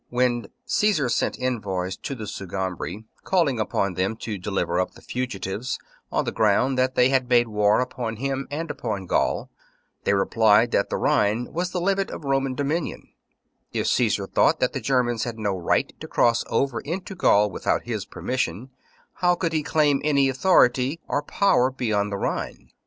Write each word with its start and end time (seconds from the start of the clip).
When 0.09 0.47
Caesar 0.65 1.09
sent 1.09 1.37
envoys 1.39 1.95
to 1.97 2.15
the 2.15 2.25
Sugambri, 2.25 3.05
calling 3.23 3.59
upon 3.59 3.93
them 3.93 4.15
to 4.15 4.39
deliver 4.39 4.79
up 4.79 4.95
the 4.95 5.01
fugitives 5.03 5.77
on 6.11 6.25
the 6.25 6.31
ground 6.31 6.75
that 6.75 6.95
they 6.95 7.09
had 7.09 7.29
made 7.29 7.47
war 7.47 7.79
upon 7.79 8.15
him 8.15 8.47
and 8.49 8.71
upon 8.71 9.05
Gaul, 9.05 9.51
they 10.03 10.15
replied 10.15 10.71
that 10.71 10.89
the 10.89 10.97
Rhine 10.97 11.53
was 11.53 11.69
the 11.69 11.79
limit 11.79 12.09
of 12.09 12.23
Roman 12.23 12.55
dominion: 12.55 13.09
if 13.73 13.85
Caesar 13.89 14.25
thought 14.25 14.59
that 14.59 14.73
the 14.73 14.81
Germans 14.81 15.23
had 15.23 15.37
no 15.37 15.55
right 15.55 15.93
to 15.99 16.07
cross 16.07 16.43
over 16.47 16.79
into 16.79 17.13
Gaul 17.13 17.51
without 17.51 17.83
his 17.83 18.03
permission, 18.05 18.71
how 19.13 19.35
could 19.35 19.53
he 19.53 19.61
claim 19.61 20.01
any 20.03 20.29
authority 20.29 20.99
or 21.07 21.21
power 21.21 21.69
beyond 21.69 22.11
the 22.11 22.17
Rhine 22.17 22.71